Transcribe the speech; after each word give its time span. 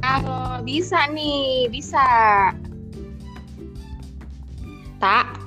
Kalau 0.00 0.60
bisa 0.64 1.08
nih, 1.12 1.68
bisa. 1.72 2.04
Tak. 5.00 5.40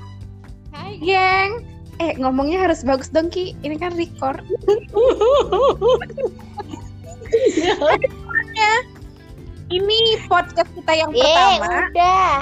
Hai, 0.74 0.98
geng. 0.98 1.62
Eh, 2.02 2.18
ngomongnya 2.18 2.66
harus 2.66 2.82
bagus 2.82 3.14
dong, 3.14 3.30
Ki. 3.30 3.54
Ini 3.62 3.78
kan 3.78 3.94
record. 3.94 4.42
Ini 9.74 10.00
podcast 10.30 10.70
kita 10.78 10.94
yang 10.94 11.10
Eh, 11.14 11.22
pertama. 11.24 11.90
udah. 11.90 12.34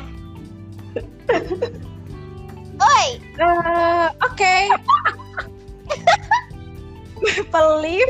Oi, 2.81 3.07
Eh, 3.41 4.07
Oke. 4.25 4.55
Maple 7.21 7.71
Leaf. 7.85 8.09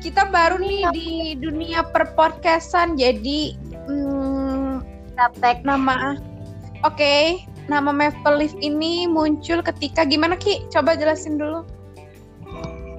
Kita 0.00 0.22
baru 0.32 0.56
nih 0.56 0.88
di 0.96 1.10
dunia 1.36 1.84
perpodcastan, 1.92 2.96
jadi 2.96 3.52
hmm, 3.84 4.80
Gaptek. 5.20 5.60
nama 5.68 6.16
Oke, 6.80 7.44
nama 7.68 7.92
Maple 7.92 8.40
Leaf 8.40 8.56
ini 8.64 9.04
muncul 9.04 9.60
ketika 9.60 10.08
gimana 10.08 10.40
Ki? 10.40 10.64
Coba 10.72 10.96
jelasin 10.96 11.36
dulu. 11.36 11.68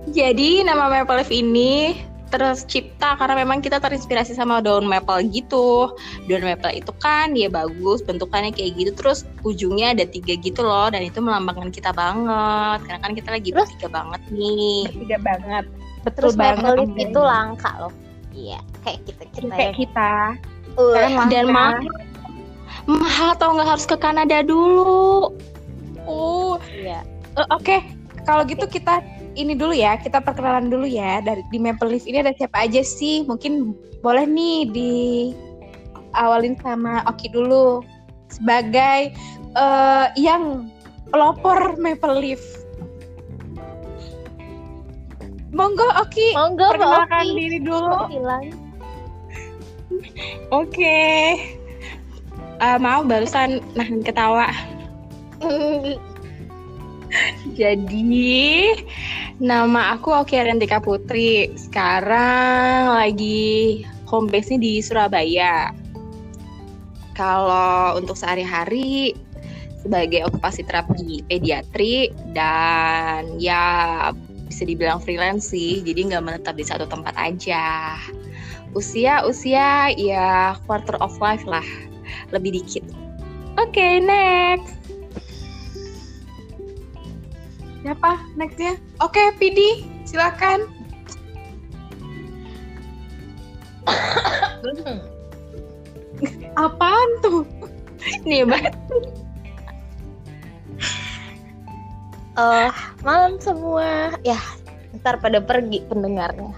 Jadi 0.09 0.65
nama 0.65 0.89
maple 0.89 1.21
leaf 1.21 1.29
ini 1.29 1.93
tercipta 2.31 3.19
karena 3.19 3.35
memang 3.43 3.59
kita 3.59 3.83
terinspirasi 3.83 4.31
sama 4.31 4.63
daun 4.63 4.87
maple 4.87 5.27
gitu. 5.29 5.91
Daun 6.31 6.47
maple 6.47 6.79
itu 6.79 6.95
kan 7.03 7.35
dia 7.35 7.51
bagus, 7.51 7.99
bentukannya 8.01 8.55
kayak 8.55 8.79
gitu, 8.79 8.91
terus 8.95 9.27
ujungnya 9.43 9.91
ada 9.91 10.07
tiga 10.07 10.39
gitu 10.39 10.63
loh, 10.63 10.87
dan 10.87 11.03
itu 11.03 11.19
melambangkan 11.19 11.69
kita 11.69 11.91
banget. 11.91 12.79
Karena 12.87 12.99
kan 13.03 13.11
kita 13.11 13.29
lagi 13.35 13.49
Terus? 13.51 13.67
bertiga 13.67 13.87
banget 13.91 14.21
nih. 14.31 14.79
Bertiga 14.87 15.17
banget. 15.19 15.65
Betul 16.01 16.17
Terus 16.17 16.35
banget. 16.39 16.63
maple 16.63 16.75
leaf 16.79 16.93
itu 16.97 17.19
langka 17.19 17.71
loh. 17.77 17.93
Iya, 18.31 18.59
kayak 18.87 18.99
kita 19.03 19.23
kita 19.35 19.51
kayak 19.51 19.59
yang 19.59 19.75
kita. 19.75 20.13
Uh. 20.79 20.95
Dan 21.27 21.51
mahal, 21.51 21.83
mahal 22.87 23.27
atau 23.35 23.47
nggak 23.59 23.67
harus 23.75 23.85
ke 23.85 23.99
Kanada 23.99 24.39
dulu. 24.39 25.35
Oh, 26.07 26.55
iya. 26.71 27.03
eh, 27.37 27.47
oke. 27.51 28.00
Kalau 28.25 28.45
gitu 28.45 28.65
kita 28.69 29.01
ini 29.33 29.55
dulu 29.57 29.73
ya, 29.73 29.97
kita 29.97 30.21
perkenalan 30.21 30.69
dulu 30.69 30.85
ya 30.85 31.23
dari 31.23 31.41
di 31.49 31.57
Maple 31.57 31.95
Leaf 31.95 32.05
ini 32.05 32.21
ada 32.21 32.35
siapa 32.35 32.67
aja 32.67 32.83
sih? 32.85 33.25
Mungkin 33.25 33.73
boleh 34.05 34.25
nih 34.27 34.69
di 34.69 34.93
awalin 36.13 36.57
sama 36.59 37.01
Oki 37.07 37.31
dulu 37.31 37.81
sebagai 38.27 39.15
eh, 39.55 40.05
yang 40.19 40.69
pelopor 41.09 41.75
Maple 41.79 42.17
Leaf. 42.19 42.43
Monggo 45.51 45.83
Oki, 45.99 46.31
Monggo, 46.31 46.71
perkenalkan 46.71 47.27
Oki. 47.27 47.35
diri 47.35 47.59
dulu. 47.59 47.91
Kok 47.91 48.11
hilang? 48.11 48.45
Oke. 50.63 50.99
Eh, 52.61 52.77
maaf 52.79 53.03
barusan 53.09 53.59
nahan 53.75 53.99
ketawa. 54.05 54.47
Jadi 57.41 58.69
nama 59.41 59.97
aku 59.97 60.13
Oki 60.13 60.37
Rentika 60.37 60.77
Putri. 60.77 61.49
Sekarang 61.57 63.01
lagi 63.01 63.81
home 64.05 64.29
base-nya 64.29 64.61
di 64.61 64.73
Surabaya. 64.83 65.73
Kalau 67.17 67.97
untuk 67.97 68.13
sehari-hari 68.13 69.17
sebagai 69.81 70.29
okupasi 70.29 70.61
terapi 70.61 71.25
pediatri 71.25 72.13
dan 72.37 73.41
ya 73.41 74.13
bisa 74.45 74.67
dibilang 74.67 75.01
freelance 75.01 75.49
sih, 75.49 75.81
jadi 75.81 76.13
nggak 76.13 76.23
menetap 76.23 76.53
di 76.53 76.65
satu 76.67 76.85
tempat 76.85 77.17
aja. 77.17 77.97
Usia 78.77 79.25
usia 79.25 79.89
ya 79.97 80.55
quarter 80.69 80.95
of 81.01 81.17
life 81.17 81.43
lah, 81.49 81.65
lebih 82.29 82.61
dikit. 82.61 82.85
Oke 83.57 83.99
next. 83.99 84.80
Siapa 87.91 88.23
nextnya? 88.39 88.79
Oke, 89.03 89.19
Pidi, 89.35 89.83
silakan. 90.07 90.63
Apaan 96.63 97.09
tuh? 97.19 97.43
Nih 98.23 98.47
banget. 98.47 98.71
Eh, 102.39 102.71
malam 103.03 103.35
semua. 103.43 104.15
Ya, 104.23 104.39
ntar 105.03 105.19
pada 105.19 105.43
pergi 105.43 105.83
pendengarnya. 105.91 106.55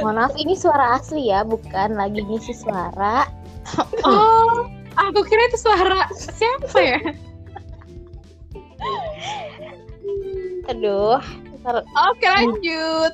Mohon 0.00 0.16
maaf, 0.16 0.32
ini 0.40 0.56
suara 0.56 0.96
asli 0.96 1.28
ya, 1.28 1.44
bukan 1.44 1.92
lagi 1.92 2.24
ngisi 2.24 2.56
suara. 2.56 3.28
Oh, 4.00 4.64
aku 4.96 5.28
kira 5.28 5.44
itu 5.52 5.60
suara 5.60 6.08
siapa 6.16 6.80
ya? 6.80 6.96
Aduh, 10.68 11.20
Oke, 11.68 12.26
lanjut. 12.26 13.12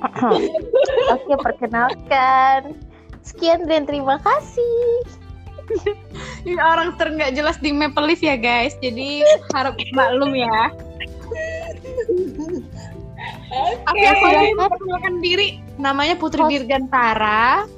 Oke, 1.12 1.32
perkenalkan. 1.40 2.76
Sekian 3.20 3.68
dan 3.68 3.84
terima 3.84 4.16
kasih. 4.24 5.04
Ini 6.48 6.56
orang 6.56 6.96
ternggak 6.96 7.36
jelas 7.36 7.60
di 7.60 7.70
Maple 7.70 8.08
Leaf 8.08 8.24
ya, 8.24 8.34
guys. 8.40 8.74
Jadi 8.80 9.20
harap 9.52 9.76
maklum 9.92 10.32
ya. 10.32 10.72
Oke, 13.90 14.04
aku 14.06 14.24
silakan. 14.24 14.56
memperkenalkan 14.56 15.14
diri. 15.20 15.48
Namanya 15.76 16.14
Putri. 16.16 16.40
Dirgantara. 16.48 17.68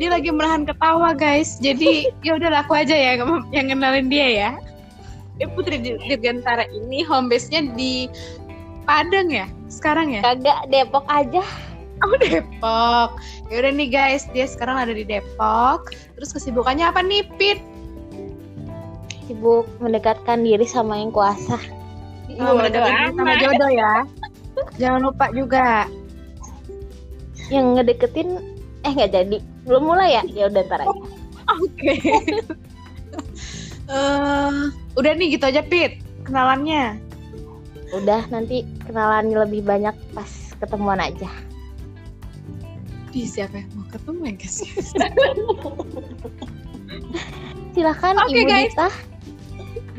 Dia 0.00 0.08
lagi 0.08 0.32
menahan 0.32 0.64
ketawa, 0.64 1.12
guys. 1.12 1.60
Jadi 1.60 2.08
ya 2.24 2.40
udah 2.40 2.64
aku 2.64 2.72
aja 2.72 2.96
ya 2.96 3.20
yang 3.52 3.66
kenalin 3.68 4.08
dia 4.08 4.28
ya. 4.32 4.52
Dia 5.42 5.50
Putri 5.50 5.82
Dir- 5.82 5.98
Dirgantara 5.98 6.70
ini 6.70 7.02
home 7.02 7.26
base-nya 7.26 7.66
di 7.74 8.06
Padang 8.86 9.26
ya 9.26 9.50
sekarang 9.66 10.14
ya? 10.14 10.22
Kagak 10.22 10.70
Depok 10.70 11.02
aja. 11.10 11.42
Oh 12.06 12.14
Depok. 12.14 13.18
Ya 13.50 13.54
udah 13.58 13.72
nih 13.74 13.88
guys, 13.90 14.30
dia 14.30 14.46
sekarang 14.46 14.78
ada 14.78 14.94
di 14.94 15.02
Depok. 15.02 15.90
Terus 16.14 16.30
kesibukannya 16.30 16.86
apa 16.86 17.02
nih, 17.02 17.26
Pit? 17.40 17.58
Sibuk 19.26 19.66
mendekatkan 19.82 20.46
diri 20.46 20.62
sama 20.62 20.98
yang 21.02 21.10
kuasa. 21.10 21.58
Oh, 22.38 22.54
mendekatkan 22.54 23.10
diri 23.10 23.18
sama 23.18 23.32
jodoh 23.42 23.70
ya. 23.74 23.94
Jangan 24.78 25.00
lupa 25.10 25.26
juga. 25.34 25.90
Yang 27.50 27.66
ngedeketin 27.80 28.28
eh 28.86 28.92
nggak 28.94 29.10
jadi. 29.10 29.38
Belum 29.66 29.90
mulai 29.90 30.20
ya? 30.20 30.22
Ya 30.30 30.44
udah 30.46 30.62
ntar 30.68 30.86
aja. 30.86 31.00
Oke. 31.58 31.94
Eh, 33.92 34.62
udah 34.96 35.12
nih 35.16 35.36
gitu 35.38 35.44
aja, 35.48 35.62
Pit. 35.64 36.00
Kenalannya. 36.28 37.00
Udah 37.92 38.24
nanti 38.32 38.64
kenalannya 38.88 39.36
lebih 39.36 39.60
banyak 39.64 39.92
pas 40.16 40.30
ketemuan 40.60 41.00
aja. 41.00 41.28
Di 43.12 43.28
siapa 43.28 43.60
yang 43.60 43.68
mau 43.76 43.84
ketemu 43.92 44.20
ya, 44.24 44.34
guys? 44.40 44.58
Silakan 47.76 48.14
Oke, 48.24 48.32
Ibu 48.32 48.48
guys. 48.48 48.72
Dita. 48.72 48.88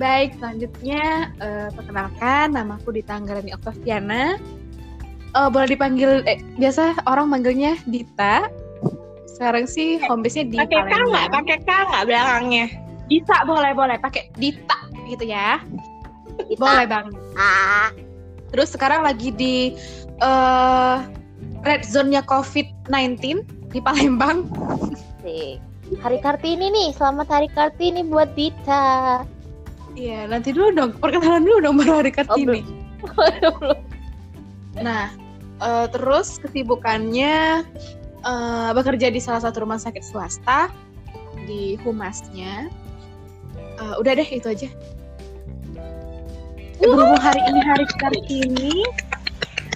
Baik, 0.01 0.29
selanjutnya 0.41 1.29
eh, 1.37 1.69
perkenalkan 1.77 2.57
namaku 2.57 2.97
Dita 2.97 3.13
Anggarani 3.13 3.53
Oktaviana. 3.53 4.41
Eh, 5.33 5.49
boleh 5.49 5.69
dipanggil 5.69 6.25
eh, 6.25 6.41
biasa 6.57 7.05
orang 7.05 7.29
manggilnya 7.29 7.77
Dita. 7.85 8.49
Sekarang 9.29 9.65
sih 9.65 9.97
home 10.05 10.21
base-nya 10.21 10.45
di 10.49 10.57
Pakai 10.61 10.81
K 10.85 10.93
nggak? 10.93 11.27
Pakai 11.33 11.57
K 11.65 11.69
nggak 11.69 12.03
belakangnya? 12.05 12.65
Dita 13.09 13.37
boleh 13.45 13.71
boleh 13.77 13.97
pakai 14.01 14.29
Dita 14.37 14.77
gitu 15.07 15.25
ya. 15.27 15.61
Dita. 16.49 16.59
Boleh 16.59 16.85
bang. 16.89 17.07
Ah, 17.37 17.93
Terus 18.53 18.69
sekarang 18.77 19.01
lagi 19.01 19.33
di 19.33 19.73
eh 20.21 20.97
red 21.65 21.81
zone-nya 21.87 22.21
COVID-19 22.29 23.41
di 23.73 23.79
Palembang. 23.81 24.45
asik. 25.23 25.57
Hari 25.99 26.17
Kartini 26.21 26.67
nih, 26.69 26.89
selamat 26.95 27.27
Hari 27.31 27.49
Kartini 27.51 28.01
buat 28.05 28.31
Dita. 28.37 29.23
Iya, 29.93 30.25
nanti 30.25 30.53
dulu 30.53 30.73
dong, 30.73 30.91
perkenalan 30.97 31.45
dulu 31.45 31.57
dong 31.61 31.75
baru 31.81 32.01
hari 32.01 32.11
Kartini. 32.11 32.61
belum. 33.61 33.79
Nah, 34.81 35.13
eh, 35.61 35.87
terus 35.93 36.41
kesibukannya 36.41 37.61
eh, 38.25 38.69
bekerja 38.73 39.07
di 39.13 39.21
salah 39.21 39.41
satu 39.43 39.65
rumah 39.65 39.77
sakit 39.77 40.01
swasta 40.01 40.69
di 41.45 41.77
humasnya. 41.81 42.69
Eh, 43.83 43.93
udah 43.99 44.13
deh 44.15 44.29
itu 44.31 44.47
aja. 44.47 44.69
Eh, 46.79 46.87
berhubung 46.87 47.19
hari 47.19 47.41
ini 47.51 47.59
hari 47.63 47.85
Kartini, 47.99 48.75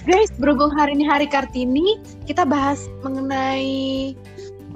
guys, 0.08 0.32
berhubung 0.40 0.72
hari 0.72 0.96
ini 0.96 1.04
hari 1.04 1.28
Kartini, 1.28 2.00
kita 2.24 2.48
bahas 2.48 2.88
mengenai 3.04 4.16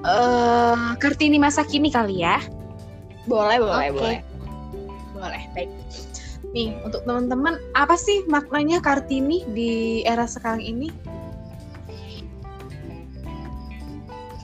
eh 0.05 0.89
Kartini 1.01 1.41
masa 1.41 1.65
kini 1.65 1.89
kali 1.89 2.21
ya. 2.21 2.45
Boleh, 3.25 3.57
boleh, 3.57 3.89
Oke. 3.89 3.97
boleh. 3.97 4.19
Boleh, 5.17 5.43
baik. 5.57 5.71
Nih, 6.53 6.77
untuk 6.85 7.01
teman-teman, 7.09 7.57
apa 7.73 7.97
sih 7.97 8.29
maknanya 8.29 8.85
Kartini 8.85 9.49
di 9.57 10.05
era 10.05 10.29
sekarang 10.29 10.61
ini? 10.61 10.93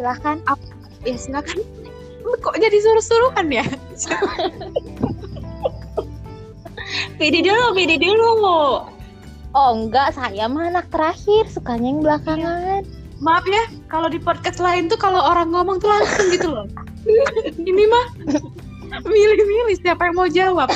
Silahkan. 0.00 0.40
Ya 1.04 1.16
silakan. 1.20 1.60
Kok 2.24 2.56
jadi 2.56 2.78
suruh-suruhan 2.80 3.52
ya? 3.52 3.66
Pede 7.18 7.44
dulu, 7.44 7.74
pede 7.74 8.00
dulu. 8.00 8.86
Oh 9.52 9.70
enggak, 9.74 10.14
saya 10.14 10.46
mah 10.48 10.70
anak 10.70 10.86
terakhir, 10.92 11.44
sukanya 11.50 11.88
yang 11.90 12.00
belakangan. 12.00 12.82
Maaf 13.18 13.42
ya, 13.50 13.66
kalau 13.90 14.06
di 14.06 14.22
podcast 14.22 14.62
lain 14.62 14.86
tuh 14.86 14.94
kalau 14.94 15.18
orang 15.18 15.50
ngomong 15.50 15.82
tuh 15.82 15.90
langsung 15.90 16.30
gitu 16.30 16.48
loh. 16.54 16.66
Ini 17.68 17.84
mah 17.90 18.06
milih-milih 19.02 19.76
siapa 19.82 20.08
yang 20.08 20.16
mau 20.16 20.28
jawab. 20.30 20.70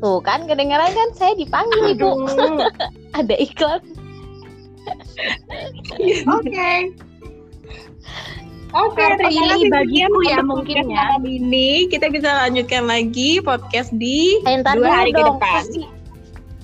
Tuh 0.00 0.18
kan 0.24 0.48
kedengaran 0.48 0.90
kan 0.90 1.08
saya 1.14 1.36
dipanggil 1.36 1.94
ibu. 1.94 2.26
Aduh. 2.26 2.66
Ada 3.18 3.34
iklan. 3.36 3.80
Oke. 6.26 6.96
Oke, 8.70 9.02
terima 9.18 9.50
kasih 9.50 9.66
bagiku 9.66 10.18
ya 10.22 10.38
untuk 10.38 10.62
mungkin 10.62 10.86
ya. 10.86 11.02
malam 11.10 11.22
ini 11.26 11.90
kita 11.90 12.06
bisa 12.06 12.30
lanjutkan 12.46 12.86
lagi 12.86 13.42
podcast 13.42 13.90
di 13.92 14.38
Eh, 14.46 14.62
ntar 14.62 14.78
dua 14.78 14.90
hari 14.94 15.10
ke 15.10 15.18
dong. 15.18 15.36
depan. 15.36 15.62
Kasih, 15.66 15.86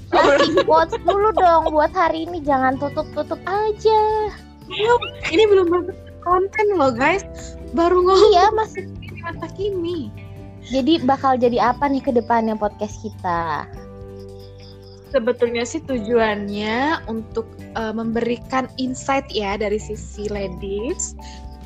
kasih 0.09 0.55
quotes 0.63 0.95
dulu 1.03 1.35
dong 1.35 1.75
buat 1.75 1.91
hari 1.91 2.25
ini 2.25 2.39
jangan 2.41 2.79
tutup-tutup 2.79 3.43
aja. 3.43 4.03
Ini 5.27 5.43
belum 5.47 5.67
masuk 5.67 5.97
konten 6.23 6.67
loh 6.75 6.95
guys. 6.95 7.27
Baru 7.75 7.99
ngomong 7.99 8.31
Iya 8.31 8.47
masih. 8.55 8.87
di 8.97 9.11
masa 9.19 9.47
kini. 9.55 10.11
Jadi 10.67 11.03
bakal 11.03 11.35
jadi 11.35 11.75
apa 11.75 11.87
nih 11.87 12.03
ke 12.03 12.11
depannya 12.11 12.55
podcast 12.55 13.03
kita? 13.03 13.67
Sebetulnya 15.11 15.63
sih 15.63 15.79
tujuannya 15.81 17.07
untuk 17.07 17.47
eh, 17.75 17.91
memberikan 17.91 18.67
insight 18.77 19.27
ya 19.31 19.55
dari 19.55 19.79
sisi 19.79 20.27
ladies. 20.27 21.15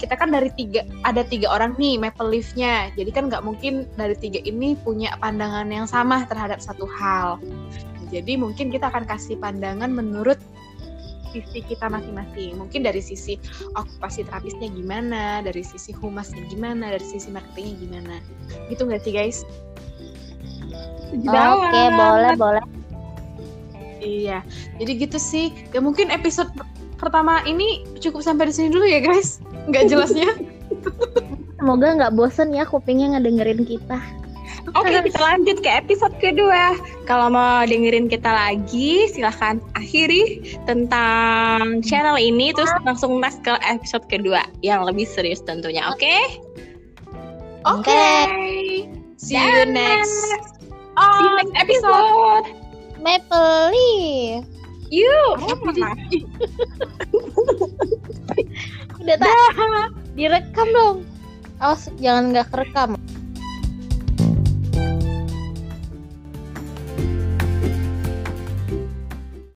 Kita 0.01 0.17
kan 0.17 0.33
dari 0.33 0.49
tiga 0.57 0.81
ada 1.05 1.21
tiga 1.21 1.53
orang 1.53 1.77
nih 1.77 2.01
Maple 2.01 2.33
Leaf-nya. 2.33 2.89
Jadi 2.97 3.11
kan 3.13 3.29
nggak 3.29 3.45
mungkin 3.45 3.85
dari 4.01 4.17
tiga 4.17 4.41
ini 4.49 4.73
punya 4.81 5.13
pandangan 5.21 5.69
yang 5.69 5.85
sama 5.85 6.25
terhadap 6.25 6.59
satu 6.59 6.89
hal. 6.89 7.37
Jadi 8.09 8.41
mungkin 8.41 8.73
kita 8.73 8.89
akan 8.89 9.05
kasih 9.07 9.37
pandangan 9.39 9.93
menurut 9.93 10.41
sisi 11.31 11.63
kita 11.63 11.87
masing-masing. 11.87 12.59
Mungkin 12.59 12.83
dari 12.83 12.99
sisi 12.99 13.39
okupasi 13.79 14.27
terapisnya 14.27 14.67
gimana, 14.73 15.45
dari 15.47 15.63
sisi 15.63 15.95
humasnya 15.95 16.43
gimana, 16.51 16.91
dari 16.91 17.07
sisi 17.07 17.31
marketingnya 17.31 17.75
gimana. 17.79 18.17
Gitu 18.67 18.83
nggak 18.83 19.03
sih 19.07 19.13
guys? 19.15 19.47
Oke 21.15 21.83
boleh 21.95 22.35
boleh. 22.35 22.65
Iya, 24.01 24.41
jadi 24.81 24.93
gitu 24.97 25.19
sih. 25.21 25.53
Ya 25.77 25.85
mungkin 25.85 26.09
episode 26.09 26.49
per- 26.57 26.67
pertama 26.97 27.45
ini 27.45 27.85
cukup 28.01 28.25
sampai 28.25 28.49
di 28.49 28.55
sini 28.57 28.69
dulu 28.73 28.89
ya 28.89 29.05
guys. 29.05 29.45
Nggak 29.69 29.93
jelasnya. 29.93 30.31
Semoga 31.61 31.93
nggak 31.93 32.17
bosen 32.17 32.57
ya 32.57 32.65
kupingnya 32.65 33.19
ngedengerin 33.19 33.69
kita. 33.69 34.01
Oke, 34.77 34.93
kita 34.93 35.19
lanjut 35.19 35.59
ke 35.65 35.71
episode 35.73 36.15
kedua. 36.21 36.77
Kalau 37.09 37.33
mau 37.33 37.65
dengerin 37.67 38.07
kita 38.07 38.29
lagi, 38.29 39.09
silahkan 39.11 39.59
akhiri 39.75 40.55
tentang 40.69 41.83
channel 41.83 42.15
ini, 42.21 42.55
terus 42.55 42.71
langsung 42.87 43.19
next 43.19 43.43
ke 43.43 43.57
episode 43.67 44.05
kedua 44.07 44.47
yang 44.63 44.87
lebih 44.87 45.09
serius 45.09 45.43
tentunya. 45.43 45.91
Oke? 45.91 46.15
Oke. 47.67 48.05
See 49.19 49.37
you 49.37 49.67
Dan- 49.69 49.75
next. 49.75 50.15
See 50.97 51.25
you 51.25 51.33
next 51.41 51.55
episode. 51.57 52.47
Maple 53.01 53.73
Leaf. 53.73 54.45
Yuk. 54.93 55.41
Tak? 59.19 59.91
Direkam 60.15 60.69
dong. 60.71 60.97
Awas 61.59 61.91
jangan 61.99 62.31
nggak 62.31 62.47
kerekam. 62.53 62.95